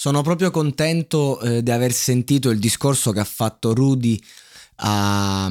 Sono 0.00 0.22
proprio 0.22 0.50
contento 0.50 1.38
eh, 1.40 1.62
di 1.62 1.70
aver 1.70 1.92
sentito 1.92 2.48
il 2.48 2.58
discorso 2.58 3.12
che 3.12 3.20
ha 3.20 3.24
fatto 3.24 3.74
Rudy 3.74 4.18
a, 4.76 5.44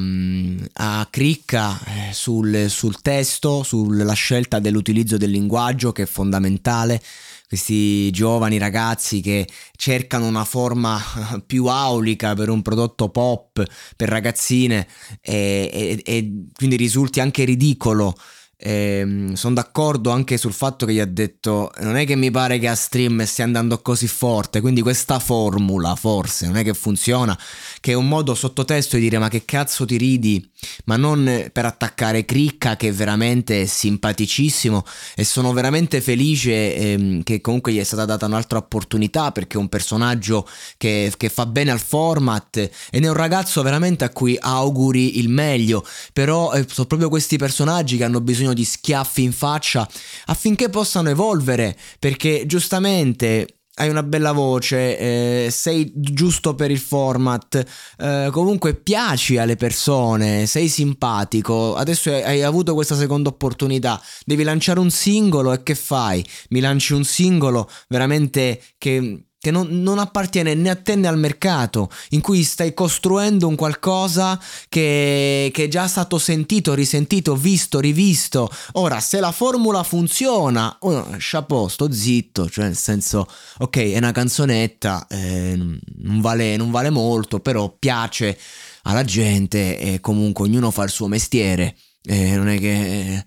a 0.72 1.06
Cricca 1.08 1.78
eh, 1.84 2.12
sul, 2.12 2.66
sul 2.68 3.00
testo, 3.00 3.62
sulla 3.62 4.12
scelta 4.12 4.58
dell'utilizzo 4.58 5.16
del 5.16 5.30
linguaggio 5.30 5.92
che 5.92 6.02
è 6.02 6.06
fondamentale. 6.06 7.00
Questi 7.46 8.10
giovani 8.10 8.58
ragazzi 8.58 9.20
che 9.20 9.46
cercano 9.76 10.26
una 10.26 10.44
forma 10.44 11.00
più 11.46 11.66
aulica 11.66 12.34
per 12.34 12.48
un 12.48 12.60
prodotto 12.60 13.08
pop 13.08 13.62
per 13.94 14.08
ragazzine 14.08 14.84
e, 15.20 15.70
e, 15.72 16.02
e 16.04 16.46
quindi 16.56 16.74
risulti 16.74 17.20
anche 17.20 17.44
ridicolo 17.44 18.16
eh, 18.62 19.30
sono 19.32 19.54
d'accordo 19.54 20.10
anche 20.10 20.36
sul 20.36 20.52
fatto 20.52 20.84
che 20.84 20.92
gli 20.92 21.00
ha 21.00 21.06
detto 21.06 21.72
non 21.78 21.96
è 21.96 22.04
che 22.04 22.14
mi 22.14 22.30
pare 22.30 22.58
che 22.58 22.68
a 22.68 22.74
stream 22.74 23.24
stia 23.24 23.44
andando 23.44 23.80
così 23.80 24.06
forte, 24.06 24.60
quindi 24.60 24.82
questa 24.82 25.18
formula 25.18 25.94
forse 25.94 26.46
non 26.46 26.56
è 26.56 26.62
che 26.62 26.74
funziona, 26.74 27.38
che 27.80 27.92
è 27.92 27.94
un 27.94 28.06
modo 28.06 28.34
sottotesto 28.34 28.96
di 28.96 29.02
dire 29.02 29.18
ma 29.18 29.28
che 29.28 29.46
cazzo 29.46 29.86
ti 29.86 29.96
ridi, 29.96 30.49
ma 30.84 30.96
non 30.96 31.48
per 31.52 31.64
attaccare 31.64 32.24
Cricca 32.24 32.76
che 32.76 32.88
è 32.88 32.92
veramente 32.92 33.66
simpaticissimo 33.66 34.84
e 35.14 35.24
sono 35.24 35.52
veramente 35.52 36.00
felice 36.00 36.74
ehm, 36.74 37.22
che 37.22 37.40
comunque 37.40 37.72
gli 37.72 37.78
è 37.78 37.84
stata 37.84 38.04
data 38.04 38.26
un'altra 38.26 38.58
opportunità 38.58 39.32
perché 39.32 39.56
è 39.56 39.60
un 39.60 39.68
personaggio 39.68 40.48
che, 40.76 41.12
che 41.16 41.28
fa 41.28 41.46
bene 41.46 41.70
al 41.70 41.80
format 41.80 42.56
ed 42.90 43.04
è 43.04 43.08
un 43.08 43.14
ragazzo 43.14 43.62
veramente 43.62 44.04
a 44.04 44.10
cui 44.10 44.36
auguri 44.38 45.18
il 45.18 45.28
meglio, 45.28 45.84
però 46.12 46.52
eh, 46.52 46.66
sono 46.68 46.86
proprio 46.86 47.08
questi 47.08 47.36
personaggi 47.36 47.96
che 47.96 48.04
hanno 48.04 48.20
bisogno 48.20 48.52
di 48.52 48.64
schiaffi 48.64 49.22
in 49.22 49.32
faccia 49.32 49.88
affinché 50.26 50.68
possano 50.68 51.08
evolvere, 51.08 51.76
perché 51.98 52.44
giustamente 52.46 53.59
hai 53.74 53.88
una 53.88 54.02
bella 54.02 54.32
voce, 54.32 54.98
eh, 54.98 55.48
sei 55.50 55.90
giusto 55.94 56.54
per 56.54 56.70
il 56.70 56.78
format, 56.78 57.64
eh, 57.98 58.28
comunque 58.30 58.74
piaci 58.74 59.38
alle 59.38 59.56
persone, 59.56 60.46
sei 60.46 60.68
simpatico, 60.68 61.74
adesso 61.74 62.10
hai, 62.10 62.22
hai, 62.22 62.42
avuto 62.42 62.74
questa 62.74 62.96
seconda 62.96 63.28
opportunità, 63.28 64.00
devi 64.24 64.42
lanciare 64.42 64.80
un 64.80 64.90
singolo 64.90 65.52
e 65.52 65.62
che 65.62 65.74
fai? 65.74 66.24
Mi 66.50 66.60
lanci 66.60 66.92
un 66.92 67.04
singolo 67.04 67.70
veramente 67.88 68.60
che 68.76 69.24
che 69.40 69.50
non, 69.50 69.68
non, 69.80 69.98
appartiene 69.98 70.52
né 70.52 70.68
a 70.68 70.76
te 70.76 70.96
né 70.96 71.08
al 71.08 71.18
mercato, 71.18 71.88
in 72.10 72.20
cui 72.20 72.44
stai 72.44 72.74
costruendo 72.74 73.48
un 73.48 73.54
qualcosa 73.54 74.38
che, 74.68 75.50
che, 75.50 75.64
è 75.64 75.68
già 75.68 75.88
stato 75.88 76.18
sentito, 76.18 76.74
risentito, 76.74 77.34
visto, 77.34 77.80
rivisto. 77.80 78.50
Ora, 78.72 79.00
se 79.00 79.18
la 79.18 79.32
formula 79.32 79.82
funziona, 79.82 80.76
oh, 80.80 81.16
chapeau, 81.16 81.68
sto 81.68 81.90
zitto, 81.90 82.50
cioè 82.50 82.66
nel 82.66 82.76
senso, 82.76 83.26
ok, 83.58 83.76
è 83.78 83.96
una 83.96 84.12
canzonetta, 84.12 85.06
eh, 85.08 85.56
non, 85.56 86.20
vale, 86.20 86.58
non 86.58 86.70
vale 86.70 86.90
molto, 86.90 87.40
però 87.40 87.74
piace 87.78 88.38
alla 88.82 89.04
gente 89.04 89.78
e 89.78 90.00
comunque 90.00 90.44
ognuno 90.44 90.70
fa 90.70 90.82
il 90.82 90.90
suo 90.90 91.06
mestiere. 91.06 91.76
Eh, 92.02 92.34
non 92.34 92.48
è 92.48 92.58
che, 92.58 93.14
eh, 93.14 93.24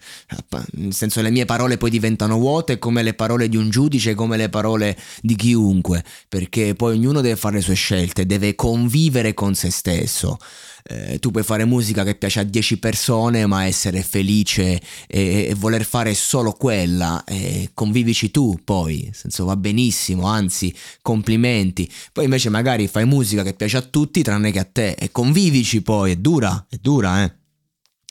nel 0.73 0.94
senso, 0.95 1.22
le 1.22 1.29
mie 1.29 1.45
parole 1.45 1.78
poi 1.78 1.91
diventano 1.91 2.39
vuote 2.39 2.79
come 2.79 3.03
le 3.03 3.13
parole 3.13 3.47
di 3.47 3.56
un 3.56 3.69
giudice, 3.69 4.16
come 4.16 4.35
le 4.35 4.50
parole 4.50 4.97
di 5.22 5.35
chiunque, 5.35 6.03
perché 6.28 6.73
poi 6.73 6.95
ognuno 6.95 7.22
deve 7.22 7.35
fare 7.35 7.57
le 7.57 7.61
sue 7.61 7.75
scelte, 7.75 8.25
deve 8.25 8.56
convivere 8.56 9.35
con 9.35 9.53
se 9.53 9.69
stesso. 9.69 10.39
Eh, 10.85 11.19
tu 11.19 11.29
puoi 11.29 11.44
fare 11.44 11.66
musica 11.66 12.03
che 12.03 12.16
piace 12.16 12.39
a 12.39 12.44
10 12.44 12.79
persone, 12.79 13.45
ma 13.45 13.66
essere 13.66 14.01
felice 14.01 14.81
e, 15.07 15.45
e 15.50 15.53
voler 15.55 15.85
fare 15.85 16.16
solo 16.16 16.51
quella, 16.53 17.23
e 17.25 17.69
convivici 17.75 18.31
tu 18.31 18.59
poi, 18.63 19.03
nel 19.03 19.16
senso 19.16 19.45
va 19.45 19.55
benissimo, 19.55 20.25
anzi, 20.25 20.73
complimenti. 21.03 21.88
Poi 22.11 22.23
invece 22.23 22.50
magari 22.50 22.88
fai 22.88 23.05
musica 23.05 23.44
che 23.44 23.53
piace 23.53 23.78
a 23.78 23.81
tutti 23.81 24.23
tranne 24.23 24.51
che 24.51 24.59
a 24.59 24.67
te 24.69 24.95
e 24.97 25.11
convivici 25.11 25.84
poi, 25.84 26.13
è 26.13 26.16
dura, 26.16 26.66
è 26.67 26.78
dura, 26.81 27.23
eh 27.23 27.41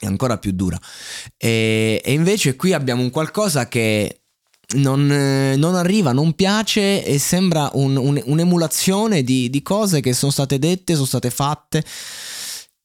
è 0.03 0.07
ancora 0.07 0.37
più 0.37 0.51
dura. 0.51 0.79
E, 1.37 2.01
e 2.03 2.11
invece 2.13 2.55
qui 2.55 2.73
abbiamo 2.73 3.01
un 3.01 3.09
qualcosa 3.09 3.67
che 3.67 4.21
non, 4.75 5.05
non, 5.05 5.75
arriva, 5.75 6.11
non 6.11 6.33
piace 6.33 7.03
e 7.03 7.19
sembra 7.19 7.69
un, 7.73 7.95
un, 7.95 8.21
un'emulazione 8.23 9.23
di, 9.23 9.49
di, 9.49 9.61
cose 9.61 10.01
che 10.01 10.13
sono 10.13 10.31
state 10.31 10.59
dette, 10.59 10.93
sono 10.93 11.05
state 11.05 11.29
fatte. 11.29 11.83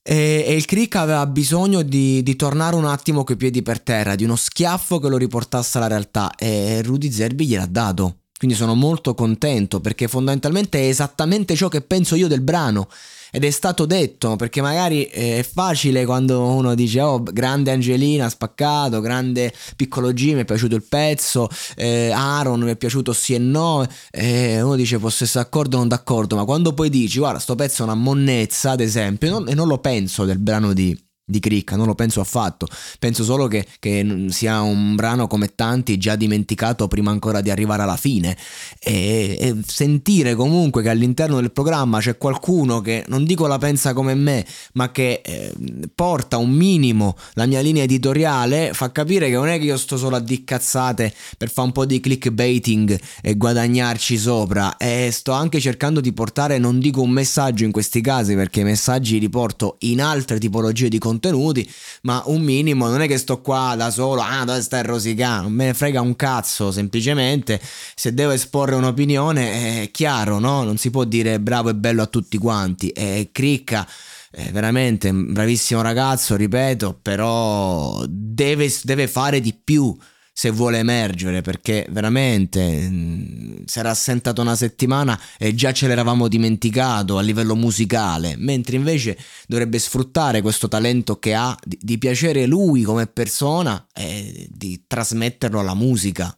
E, 0.02 0.44
e 0.46 0.54
il 0.54 0.64
Crick 0.64 0.96
aveva 0.96 1.26
bisogno 1.26 1.82
di, 1.82 2.22
di, 2.22 2.36
tornare 2.36 2.76
un 2.76 2.86
attimo 2.86 3.24
coi 3.24 3.36
piedi 3.36 3.62
per 3.62 3.80
terra, 3.80 4.14
di 4.14 4.24
uno 4.24 4.36
schiaffo 4.36 4.98
che 4.98 5.08
lo 5.08 5.16
riportasse 5.16 5.78
alla 5.78 5.86
realtà 5.86 6.34
e 6.34 6.82
Rudy 6.82 7.10
Zerbi 7.10 7.46
gliel'ha 7.46 7.66
dato. 7.66 8.20
Quindi 8.38 8.56
sono 8.56 8.76
molto 8.76 9.15
contento 9.15 9.81
perché 9.81 10.06
fondamentalmente 10.06 10.78
è 10.78 10.88
esattamente 10.88 11.56
ciò 11.56 11.66
che 11.66 11.81
penso 11.81 12.15
io 12.15 12.28
del 12.28 12.41
brano. 12.41 12.88
Ed 13.31 13.44
è 13.44 13.50
stato 13.50 13.84
detto 13.84 14.37
perché 14.37 14.62
magari 14.62 15.04
eh, 15.04 15.41
è 15.41 15.43
facile 15.43 16.06
quando 16.06 16.44
uno 16.44 16.75
dice 16.75 17.00
oh 17.03 17.22
grande 17.22 17.72
Angelina 17.72 18.26
spaccato 18.31 19.03
grande 19.03 19.53
piccolo 19.76 20.12
G 20.12 20.32
mi 20.32 20.41
è 20.41 20.44
piaciuto 20.47 20.75
il 20.75 20.82
pezzo 20.82 21.47
eh, 21.76 22.10
Aaron 22.10 22.62
mi 22.62 22.71
è 22.71 22.76
piaciuto 22.76 23.12
sì 23.12 23.34
e 23.34 23.38
no 23.38 23.87
eh, 24.10 24.62
uno 24.62 24.76
dice 24.76 24.99
essere 25.05 25.31
d'accordo 25.31 25.76
o 25.76 25.81
non 25.81 25.88
d'accordo 25.88 26.37
ma 26.37 26.47
quando 26.47 26.72
poi 26.72 26.88
dici 26.88 27.19
guarda 27.19 27.38
sto 27.38 27.55
pezzo 27.55 27.82
è 27.82 27.84
una 27.84 27.94
monnezza 27.94 28.70
ad 28.70 28.81
esempio 28.81 29.28
non, 29.28 29.47
e 29.47 29.55
non 29.55 29.69
lo 29.69 29.76
penso 29.76 30.25
del 30.25 30.38
brano 30.38 30.72
di 30.72 30.99
di 31.28 31.40
cricca, 31.40 31.76
non 31.76 31.86
lo 31.86 31.94
penso 31.94 32.20
affatto. 32.20 32.66
Penso 32.98 33.22
solo 33.22 33.46
che, 33.48 33.66
che, 33.78 34.26
sia 34.30 34.62
un 34.62 34.94
brano 34.94 35.26
come 35.26 35.54
tanti 35.54 35.98
già 35.98 36.16
dimenticato 36.16 36.88
prima 36.88 37.10
ancora 37.10 37.42
di 37.42 37.50
arrivare 37.50 37.82
alla 37.82 37.98
fine. 37.98 38.36
E, 38.80 39.36
e, 39.38 39.56
sentire 39.66 40.34
comunque 40.34 40.82
che 40.82 40.88
all'interno 40.88 41.38
del 41.38 41.52
programma 41.52 41.98
c'è 41.98 42.16
qualcuno 42.16 42.80
che 42.80 43.04
non 43.08 43.25
dico 43.25 43.46
la 43.46 43.58
pensa 43.58 43.92
come 43.92 44.14
me, 44.14 44.46
ma 44.72 44.90
che 44.90 45.20
eh, 45.22 45.52
porta 45.94 46.38
un 46.38 46.50
minimo 46.50 47.16
la 47.34 47.44
mia 47.44 47.60
linea 47.60 47.82
editoriale, 47.82 48.70
fa 48.72 48.90
capire 48.90 49.28
che 49.28 49.34
non 49.34 49.48
è 49.48 49.58
che 49.58 49.64
io 49.64 49.76
sto 49.76 49.98
solo 49.98 50.16
a 50.16 50.20
di 50.20 50.44
cazzate 50.44 51.12
per 51.36 51.50
fare 51.50 51.66
un 51.66 51.72
po' 51.74 51.84
di 51.84 52.00
clickbaiting 52.00 52.98
e 53.20 53.36
guadagnarci 53.36 54.16
sopra. 54.16 54.78
E 54.78 55.10
sto 55.12 55.32
anche 55.32 55.60
cercando 55.60 56.00
di 56.00 56.14
portare, 56.14 56.56
non 56.56 56.78
dico 56.78 57.02
un 57.02 57.10
messaggio 57.10 57.64
in 57.64 57.70
questi 57.70 58.00
casi, 58.00 58.34
perché 58.34 58.60
i 58.60 58.64
messaggi 58.64 59.19
li 59.19 59.28
porto 59.28 59.76
in 59.81 60.00
altre 60.00 60.38
tipologie 60.38 60.88
di 60.88 60.98
contenuti 60.98 61.16
contenuti, 61.19 61.69
ma 62.03 62.23
un 62.26 62.43
minimo, 62.43 62.88
non 62.88 63.03
è 63.03 63.09
che 63.09 63.19
sto 63.19 63.41
qua 63.41 63.75
da 63.76 63.91
solo, 63.91 64.23
ah 64.23 64.44
dove 64.44 64.62
sta 64.62 64.79
il 64.79 64.85
rosicano, 64.85 65.43
non 65.43 65.53
me 65.53 65.67
ne 65.67 65.75
frega 65.75 66.00
un 66.00 66.17
cazzo, 66.17 66.70
semplicemente 66.70 67.61
se 67.94 68.15
devo 68.15 68.31
esporre 68.31 68.76
un'opinione 68.76 69.82
è 69.82 69.91
chiaro, 69.91 70.38
no? 70.38 70.62
Non 70.62 70.76
si 70.76 70.91
può 70.91 71.05
dire 71.05 71.41
bravo 71.41 71.70
e 71.70 71.75
bello 71.75 72.03
a 72.03 72.06
tutti 72.06 72.38
quanti, 72.38 72.88
è 72.88 73.29
cricca 73.32 73.87
è 74.31 74.50
veramente 74.53 75.09
un 75.09 75.32
bravissimo 75.32 75.81
ragazzo, 75.81 76.37
ripeto, 76.37 76.99
però 77.00 78.05
deve, 78.06 78.70
deve 78.82 79.09
fare 79.09 79.41
di 79.41 79.55
più 79.55 79.97
se 80.38 80.50
vuole 80.50 80.79
emergere 80.79 81.40
perché 81.40 81.85
veramente 81.90 82.88
mh, 82.88 83.64
si 83.64 83.81
era 83.81 83.90
assentato 83.90 84.40
una 84.40 84.55
settimana 84.55 85.20
e 85.37 85.52
già 85.52 85.73
ce 85.73 85.88
l'eravamo 85.88 86.29
dimenticato 86.29 87.19
a 87.19 87.23
livello 87.23 87.56
musicale 87.56 88.37
mentre 88.38 88.76
invece 88.76 89.19
dovrebbe 89.49 89.81
sfruttare 89.81 90.40
questo 90.40 90.69
talento 90.69 91.19
che 91.19 91.35
ha 91.35 91.58
di, 91.64 91.76
di 91.82 91.99
piacere 91.99 92.46
lui 92.46 92.82
come 92.82 93.08
persona 93.08 93.85
e 93.93 94.46
di 94.49 94.85
trasmetterlo 94.87 95.58
alla 95.58 95.75
musica 95.75 96.38